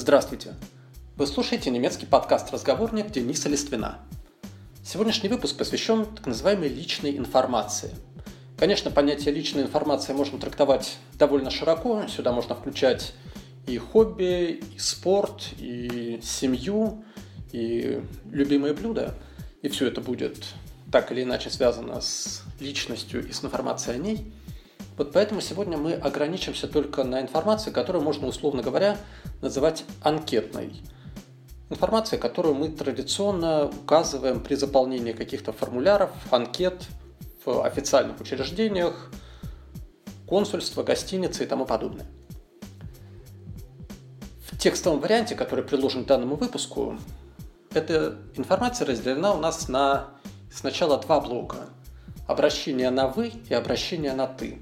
[0.00, 0.54] Здравствуйте!
[1.18, 3.98] Вы слушаете немецкий подкаст «Разговорник» Дениса Листвина.
[4.82, 7.90] Сегодняшний выпуск посвящен так называемой личной информации.
[8.58, 12.06] Конечно, понятие личной информации можно трактовать довольно широко.
[12.08, 13.12] Сюда можно включать
[13.66, 17.04] и хобби, и спорт, и семью,
[17.52, 19.18] и любимые блюда.
[19.60, 20.46] И все это будет
[20.90, 24.32] так или иначе связано с личностью и с информацией о ней–
[24.96, 28.98] вот поэтому сегодня мы ограничимся только на информации, которую можно, условно говоря,
[29.40, 30.82] называть анкетной.
[31.70, 36.88] Информация, которую мы традиционно указываем при заполнении каких-то формуляров, анкет
[37.44, 39.10] в официальных учреждениях,
[40.26, 42.06] консульства, гостиницы и тому подобное.
[44.50, 46.98] В текстовом варианте, который приложен к данному выпуску,
[47.72, 50.08] эта информация разделена у нас на
[50.52, 51.68] сначала два блока.
[52.26, 54.58] Обращение на «вы» и обращение на «ты».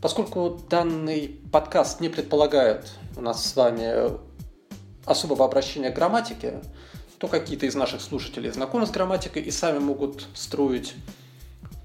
[0.00, 4.16] Поскольку данный подкаст не предполагает у нас с вами
[5.04, 6.60] особого обращения к грамматике,
[7.18, 10.94] то какие-то из наших слушателей знакомы с грамматикой и сами могут строить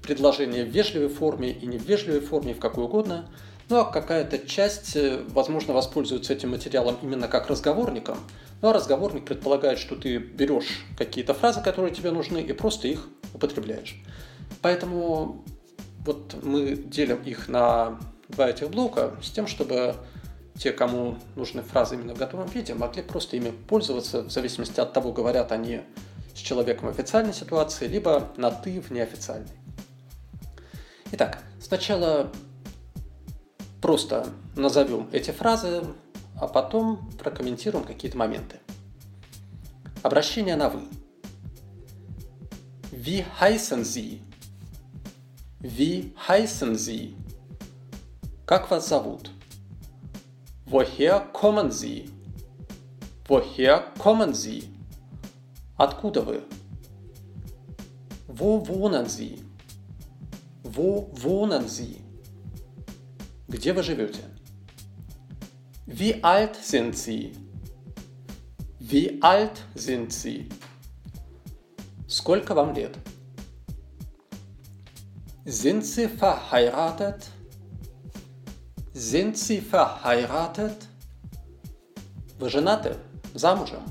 [0.02, 3.28] предложения в вежливой форме и не в вежливой форме, в какой угодно.
[3.68, 8.18] Ну а какая-то часть, э, возможно, воспользуется этим материалом именно как разговорником.
[8.60, 13.08] Ну а разговорник предполагает, что ты берешь какие-то фразы, которые тебе нужны, и просто их
[13.32, 13.96] употребляешь.
[14.60, 15.42] Поэтому
[16.04, 19.94] вот мы делим их на два этих блока с тем, чтобы
[20.56, 24.92] те, кому нужны фразы именно в готовом виде, могли просто ими пользоваться в зависимости от
[24.92, 25.80] того, говорят они
[26.34, 29.50] с человеком в официальной ситуации, либо на «ты» в неофициальной.
[31.12, 32.30] Итак, сначала
[33.80, 35.84] просто назовем эти фразы,
[36.40, 38.60] а потом прокомментируем какие-то моменты.
[40.02, 40.82] Обращение на «вы».
[42.92, 44.20] Wie heißen Sie?
[45.63, 47.15] Wie heißen Sie?
[48.45, 49.31] Как вас зовут?
[50.65, 52.09] Woher kommen Sie?
[53.27, 54.69] Woher kommen Sie?
[55.77, 56.43] Откуда вы?
[58.27, 59.43] Wo wohnen Sie?
[60.63, 62.01] Wo wohnen Sie?
[63.47, 64.23] Где вы живете?
[65.85, 67.33] Wie alt sind Sie?
[68.79, 70.47] Wie alt sind Sie?
[72.07, 72.97] Сколько вам лет?
[75.46, 77.30] Sind Sie verheiratet?
[78.94, 80.88] Sind Sie verheiratet?
[82.38, 82.96] Вы женаты?
[83.34, 83.82] Замужем?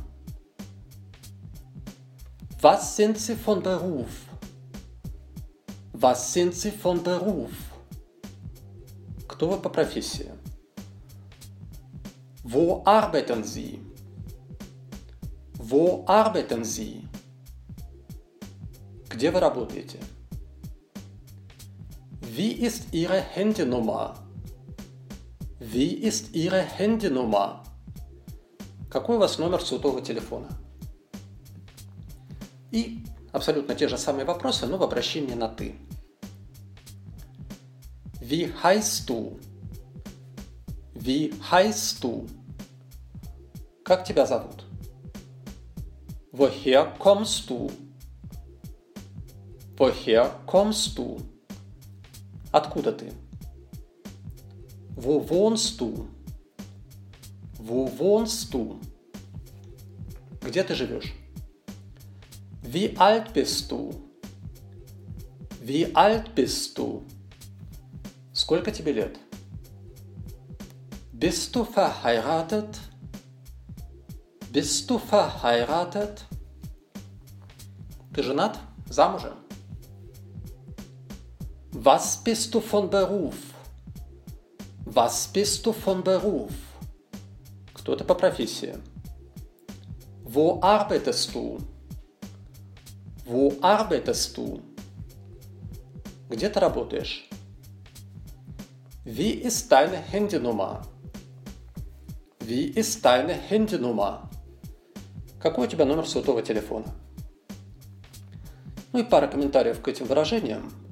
[2.60, 4.10] Was sind Sie von Beruf?
[5.94, 7.52] Was sind Sie von Beruf?
[9.28, 10.32] Кто вы по профессии?
[12.44, 13.80] Wo arbeiten Sie?
[15.60, 17.08] Wo arbeiten Sie?
[19.08, 20.00] Где вы работаете?
[22.36, 24.16] Wie ist Ihre Handynummer?
[25.60, 27.64] Wie ist Ihre Handynummer?
[28.90, 30.48] Какой у вас номер сотового телефона?
[32.72, 35.76] И абсолютно те же самые вопросы, но в обращении на «ты».
[38.20, 39.40] Wie heißt du?
[40.96, 42.28] Wie heißt du?
[43.84, 44.66] Как тебя зовут?
[46.32, 47.70] Woher kommst du?
[49.78, 51.33] Woher kommst du?
[52.54, 53.12] Откуда ты?
[54.96, 56.08] Wo wohnst du?
[57.58, 58.80] Wo wohnst du?
[60.40, 61.14] Где ты живешь?
[62.62, 63.92] Wie alt bist du?
[65.62, 67.04] Wie alt bist du?
[68.34, 69.18] Сколько тебе лет?
[71.12, 72.80] Bist du verheiratet?
[74.52, 76.26] Bist du verheiratet?
[78.14, 78.60] Ты женат?
[78.88, 79.43] Замужем?
[81.84, 83.36] Was bist du von Beruf?
[84.86, 86.54] Was bist du von Beruf?
[87.74, 88.76] Кто ты по профессии?
[90.24, 91.58] Wo arbeitest du?
[93.26, 94.62] Wo arbeitest du?
[96.30, 97.28] Где ты работаешь?
[99.04, 100.84] Wie ist deine Handynummer?
[102.40, 104.30] Wie ist deine Handynummer?
[105.38, 106.96] Какой у тебя номер сотового телефона?
[108.94, 110.72] Ну и пара комментариев к этим выражениям–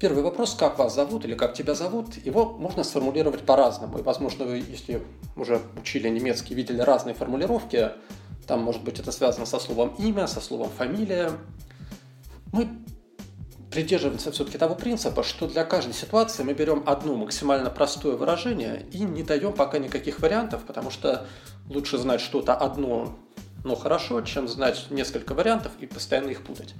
[0.00, 3.98] Первый вопрос, как вас зовут или как тебя зовут, его можно сформулировать по-разному.
[3.98, 5.02] И, возможно, вы, если
[5.36, 7.90] уже учили немецкий, видели разные формулировки,
[8.46, 11.32] там, может быть, это связано со словом имя, со словом фамилия.
[12.50, 12.70] Мы
[13.70, 19.00] придерживаемся все-таки того принципа, что для каждой ситуации мы берем одно максимально простое выражение и
[19.00, 21.26] не даем пока никаких вариантов, потому что
[21.68, 23.18] лучше знать что-то одно,
[23.64, 26.74] но хорошо, чем знать несколько вариантов и постоянно их путать.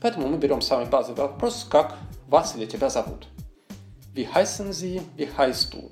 [0.00, 1.96] Поэтому мы берем самый базовый вопрос, как
[2.26, 3.26] вас или тебя зовут.
[4.14, 5.02] Wie heißen Sie?
[5.16, 5.90] Wie heißt du?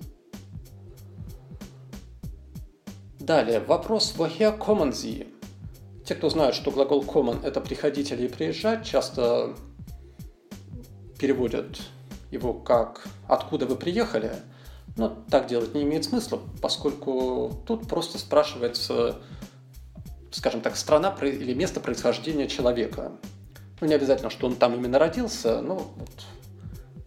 [3.20, 5.26] Далее, вопрос «Woher kommen Sie?»
[6.06, 9.54] Те, кто знают, что глагол common– это приходить или приезжать, часто
[11.18, 11.78] переводят
[12.30, 14.32] его как «откуда вы приехали?»,
[14.96, 19.16] но так делать не имеет смысла, поскольку тут просто спрашивается,
[20.30, 23.12] скажем так, страна или место происхождения человека.
[23.80, 26.10] Ну, не обязательно, что он там именно родился, но вот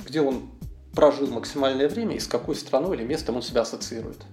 [0.05, 0.49] где он
[0.93, 4.25] прожил максимальное время и с какой страной или местом он себя ассоциирует.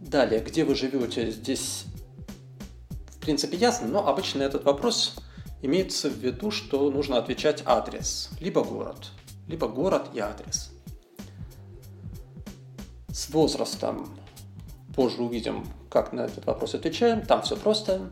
[0.00, 1.84] Далее, где вы живете, здесь
[3.10, 5.16] в принципе ясно, но обычно этот вопрос
[5.62, 9.10] имеется в виду, что нужно отвечать адрес, либо город,
[9.48, 10.70] либо город и адрес.
[13.08, 14.08] С возрастом
[14.94, 17.22] позже увидим, как на этот вопрос отвечаем.
[17.22, 18.10] Там все просто.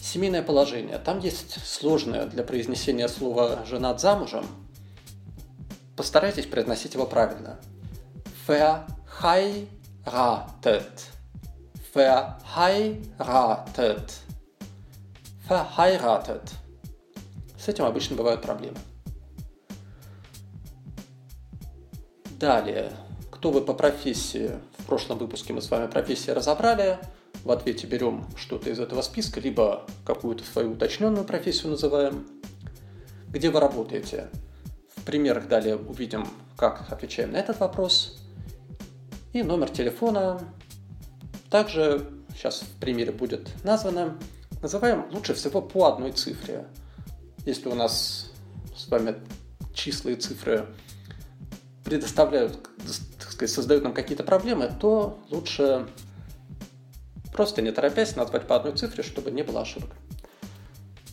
[0.00, 0.98] Семейное положение.
[0.98, 4.46] Там есть сложное для произнесения слова «женат замужем».
[5.96, 7.58] Постарайтесь произносить его правильно.
[8.46, 9.66] Verheiratet.
[11.94, 14.12] Verheiratet.
[15.48, 16.50] Verheiratet.
[17.58, 18.76] С этим обычно бывают проблемы.
[22.38, 22.92] Далее.
[23.30, 24.50] Кто вы по профессии?
[24.84, 26.98] В прошлом выпуске мы с вами профессии разобрали.
[27.42, 32.26] В ответе берем что-то из этого списка, либо какую-то свою уточненную профессию называем.
[33.28, 34.28] Где вы работаете?
[34.94, 36.28] В примерах далее увидим,
[36.58, 38.18] как отвечаем на этот вопрос.
[39.32, 40.38] И номер телефона.
[41.48, 44.18] Также сейчас в примере будет названо
[44.60, 46.66] называем лучше всего по одной цифре.
[47.46, 48.30] Если у нас
[48.76, 49.14] с вами
[49.72, 50.66] числа и цифры
[51.84, 52.58] предоставляют,
[53.34, 55.86] сказать, создают нам какие-то проблемы, то лучше
[57.32, 59.90] просто не торопясь назвать по одной цифре, чтобы не было ошибок.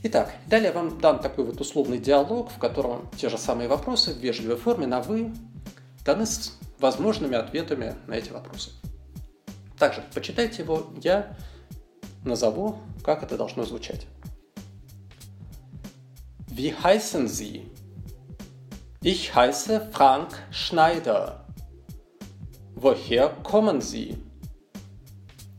[0.03, 4.18] Итак, далее вам дан такой вот условный диалог, в котором те же самые вопросы в
[4.18, 5.33] вежливой форме на «вы»
[6.06, 8.71] даны с возможными ответами на эти вопросы.
[9.77, 11.35] Также почитайте его, я
[12.23, 14.07] назову, как это должно звучать.
[16.47, 17.65] Wie heißen Sie?
[19.03, 21.41] Ich heiße Frank Schneider.
[22.83, 24.18] Woher kommen Sie?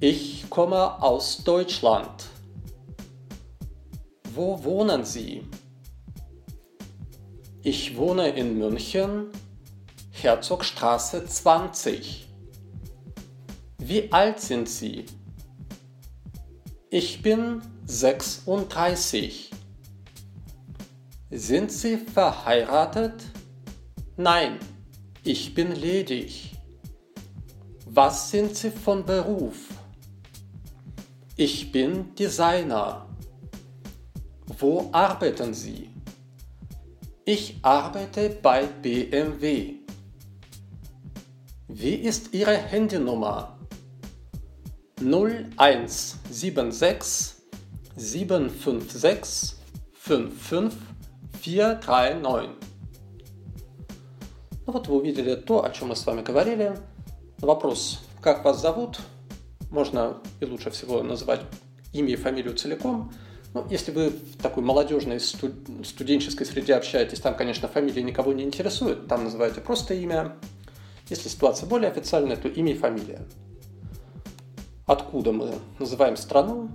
[0.00, 2.24] Ich komme aus Deutschland.
[4.34, 5.46] Wo wohnen Sie?
[7.62, 9.28] Ich wohne in München,
[10.10, 12.26] Herzogstraße 20.
[13.78, 15.06] Wie alt sind Sie?
[16.90, 19.52] Ich bin 36.
[21.30, 23.22] Sind Sie verheiratet?
[24.16, 24.58] Nein,
[25.22, 26.51] ich bin ledig.
[27.91, 29.57] Was sind Sie von Beruf?
[31.35, 33.07] Ich bin Designer.
[34.59, 35.89] Wo arbeiten Sie?
[37.25, 39.75] Ich arbeite bei BMW.
[41.67, 43.57] Wie ist Ihre Handynummer?
[44.99, 47.35] 0176
[47.95, 49.55] 756
[49.94, 52.49] 55439.
[54.65, 56.73] Ну вот вы увидели то, о чем мы с вами говорили.
[57.42, 59.00] Вопрос, как вас зовут,
[59.70, 61.42] можно и лучше всего называть
[61.92, 63.12] имя и фамилию целиком.
[63.52, 69.08] Ну, если вы в такой молодежной студенческой среде общаетесь, там, конечно, фамилия никого не интересует,
[69.08, 70.36] там называете просто имя.
[71.10, 73.26] Если ситуация более официальная, то имя и фамилия
[74.86, 76.70] откуда мы называем страну.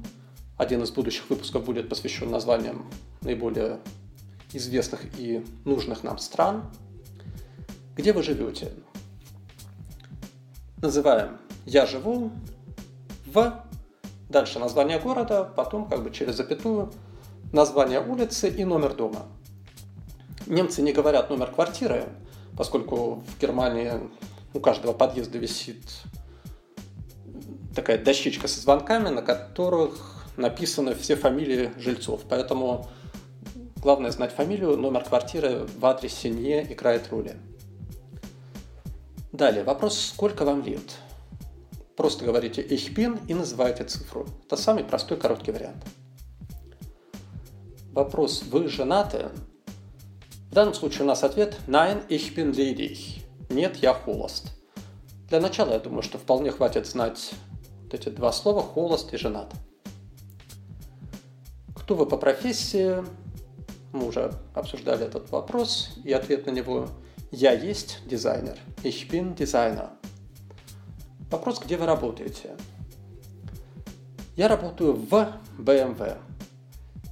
[0.58, 2.90] Один из будущих выпусков будет посвящен названиям
[3.22, 3.80] наиболее
[4.54, 6.64] известных и нужных нам стран.
[7.96, 8.72] Где вы живете?
[10.82, 12.32] Называем «Я живу
[13.26, 13.64] в...»
[14.30, 16.92] Дальше название города, потом как бы через запятую
[17.52, 19.26] название улицы и номер дома.
[20.46, 22.06] Немцы не говорят номер квартиры,
[22.56, 23.94] поскольку в Германии
[24.54, 25.82] у каждого подъезда висит
[27.74, 32.22] такая дощечка со звонками, на которых написаны все фамилии жильцов.
[32.30, 32.88] Поэтому
[33.78, 37.36] главное знать фамилию, номер квартиры в адресе не играет роли.
[39.34, 40.96] Далее, вопрос, сколько вам лет?
[41.98, 44.26] Просто говорите «Ich bin» и называете цифру.
[44.46, 45.84] Это самый простой короткий вариант.
[47.92, 49.30] Вопрос «Вы женаты?»
[50.50, 53.22] В данном случае у нас ответ «Nein, ich bin ledig».
[53.50, 54.54] Нет, я холост.
[55.28, 57.32] Для начала, я думаю, что вполне хватит знать
[57.84, 59.54] вот эти два слова «холост» и «женат».
[61.76, 63.04] Кто вы по профессии?
[63.92, 66.90] Мы уже обсуждали этот вопрос, и ответ на него
[67.32, 68.58] «Я есть дизайнер».
[68.84, 69.90] Ich bin Designer.
[71.30, 72.56] Вопрос, где вы работаете?
[74.36, 76.18] Я работаю в BMW.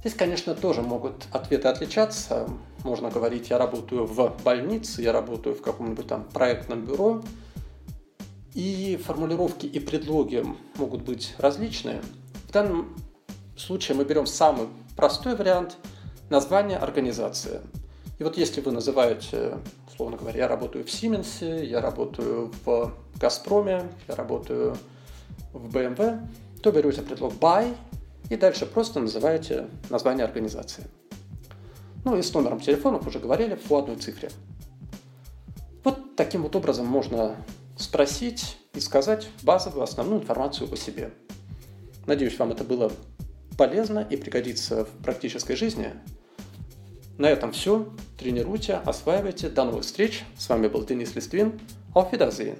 [0.00, 2.48] Здесь, конечно, тоже могут ответы отличаться.
[2.84, 7.22] Можно говорить, я работаю в больнице, я работаю в каком-нибудь там проектном бюро–
[8.56, 10.42] И формулировки и предлоги
[10.76, 12.00] могут быть различные.
[12.48, 12.96] В данном
[13.54, 15.76] случае мы берем самый простой вариант–
[16.30, 17.60] название организации.
[18.18, 19.58] И вот если вы называете,
[19.88, 24.76] условно говоря, я работаю в Сименсе, я работаю в Газпроме, я работаю
[25.52, 26.26] в BMW,
[26.62, 27.76] то берете предлог by
[28.30, 30.84] и дальше просто называете название организации.
[32.04, 34.30] Ну и с номером телефона, уже говорили, по одной цифре.
[35.84, 37.36] Вот таким вот образом можно
[37.76, 41.12] спросить и сказать базовую основную информацию о себе.
[42.06, 42.90] Надеюсь, вам это было
[43.58, 45.92] полезно и пригодится в практической жизни.
[47.18, 47.88] На этом все.
[48.18, 49.48] Тренируйте, осваивайте.
[49.48, 50.24] До новых встреч.
[50.38, 51.60] С вами был Денис Листвин.
[51.94, 52.56] Auf Wiedersehen.